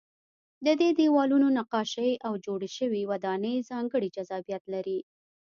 [0.65, 4.99] د دې دیوالونو نقاشۍ او جوړې شوې ودانۍ ځانګړی جذابیت لري.